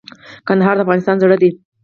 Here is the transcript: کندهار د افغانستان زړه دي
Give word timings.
کندهار 0.47 0.75
د 0.77 0.79
افغانستان 0.83 1.15
زړه 1.23 1.35
دي 1.41 1.49